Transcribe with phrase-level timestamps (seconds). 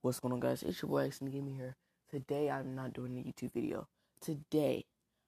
[0.00, 0.62] What's going on, guys?
[0.62, 1.74] It's your boy Axton Gaming here.
[2.08, 3.88] Today, I'm not doing a YouTube video.
[4.20, 4.84] Today,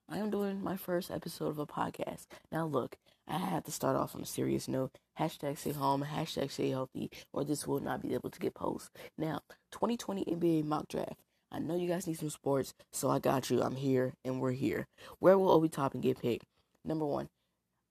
[0.09, 2.27] I am doing my first episode of a podcast.
[2.53, 2.97] Now, look,
[3.27, 4.93] I have to start off on a serious note.
[5.19, 8.93] Hashtag stay home, hashtag stay healthy, or this will not be able to get posted.
[9.19, 9.41] Now,
[9.73, 11.19] 2020 NBA mock draft.
[11.51, 13.63] I know you guys need some sports, so I got you.
[13.63, 14.87] I'm here, and we're here.
[15.19, 16.47] Where will Obi Toppin get picked?
[16.85, 17.29] Number one,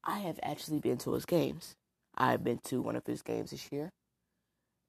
[0.05, 1.75] I have actually been to his games.
[2.15, 3.91] I've been to one of his games this year,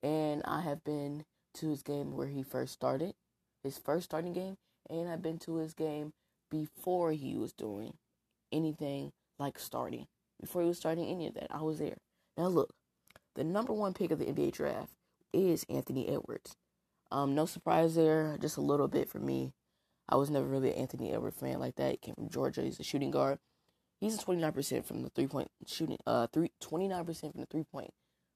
[0.04, 1.24] and I have been
[1.54, 3.14] to his game where he first started,
[3.62, 4.56] his first starting game,
[4.88, 6.12] and I've been to his game
[6.50, 7.94] before he was doing
[8.52, 10.06] anything like starting.
[10.40, 11.98] Before he was starting any of that, I was there.
[12.36, 12.74] Now look,
[13.34, 14.92] the number one pick of the NBA draft
[15.32, 16.56] is Anthony Edwards.
[17.12, 19.52] Um, no surprise there, just a little bit for me.
[20.08, 21.92] I was never really an Anthony Edwards fan like that.
[21.92, 22.62] He came from Georgia.
[22.62, 23.38] He's a shooting guard.
[24.00, 27.92] He's a 29% from the three point shooting, uh, three, 29% from the three point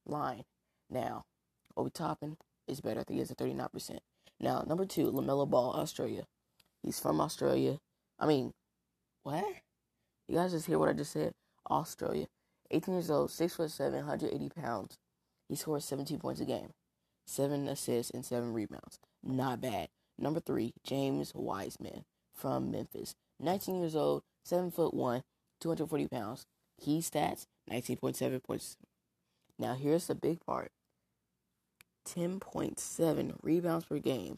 [0.07, 0.45] line.
[0.91, 1.25] Now,
[1.77, 2.37] Obi Toppin,
[2.69, 3.01] is better.
[3.01, 3.99] I think he's at 39%.
[4.41, 6.25] Now, number two, LaMelo Ball, Australia.
[6.83, 7.79] He's from Australia.
[8.19, 8.53] I mean,
[9.23, 9.45] what?
[10.29, 11.35] You guys just hear what I just said?
[11.71, 12.27] Australia.
[12.71, 14.99] 18 years old, 6 foot 7, 180 pounds.
[15.49, 16.71] He scores 17 points a game,
[17.27, 18.99] 7 assists, and 7 rebounds.
[19.23, 19.89] Not bad.
[20.19, 23.15] Number three, James Wiseman from Memphis.
[23.41, 25.23] 19 years old, 7 foot 1,
[25.61, 26.47] 240 pounds.
[26.81, 28.77] Key stats, 19.7 points.
[29.59, 30.73] Now, here's the big part
[32.05, 34.37] 10.7 rebounds per game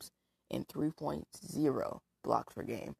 [0.50, 2.95] and 3.0 blocks per game.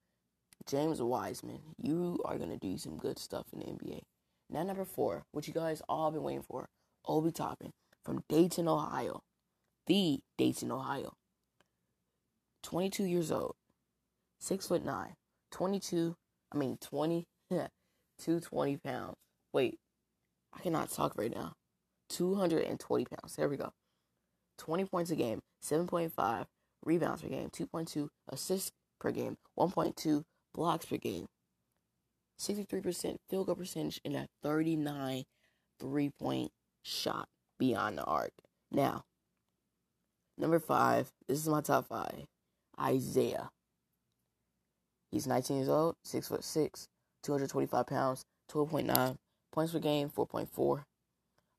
[0.67, 4.01] James Wiseman, you are going to do some good stuff in the NBA.
[4.51, 6.69] Now, number four, what you guys all been waiting for,
[7.07, 7.73] Obi Toppin
[8.05, 9.23] from Dayton, Ohio.
[9.87, 11.15] The Dayton, Ohio.
[12.63, 13.55] 22 years old,
[14.41, 15.15] 6 foot 9,
[15.53, 16.17] 22,
[16.53, 19.15] I mean 20, 220 pounds.
[19.53, 19.79] Wait,
[20.53, 21.55] I cannot talk right now.
[22.09, 23.37] 220 pounds.
[23.37, 23.73] There we go.
[24.59, 26.47] 20 points a game, 7.5
[26.85, 30.23] rebounds per game, 2.2 assists per game, 1.2
[30.55, 31.27] blocks per game,
[32.41, 35.25] 63% field goal percentage, and a 39
[35.79, 36.51] three point
[36.83, 37.29] shot
[37.59, 38.33] beyond the arc.
[38.71, 39.05] Now,
[40.39, 42.25] number five, this is my top five
[42.81, 43.51] Isaiah.
[45.11, 46.89] He's 19 years old, 6 foot 6,
[47.23, 49.17] 225 pounds, 12.9
[49.53, 50.85] points per game, 4.4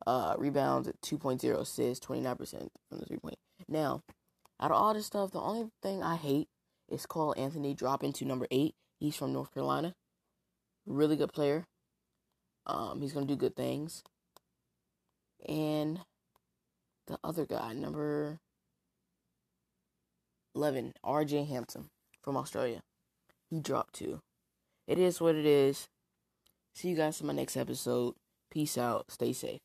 [0.05, 3.37] uh, rebounds, 2.0 assists, 29% from the three point.
[3.67, 4.03] Now,
[4.59, 6.47] out of all this stuff, the only thing I hate
[6.89, 8.75] is Cole Anthony dropping to number eight.
[8.99, 9.93] He's from North Carolina.
[10.85, 11.65] Really good player.
[12.65, 14.03] Um, he's gonna do good things.
[15.47, 15.99] And
[17.07, 18.39] the other guy, number
[20.55, 21.89] eleven, RJ Hampton
[22.23, 22.81] from Australia.
[23.49, 24.21] He dropped two.
[24.87, 25.87] It is what it is.
[26.73, 28.15] See you guys in my next episode.
[28.49, 29.11] Peace out.
[29.11, 29.59] Stay safe.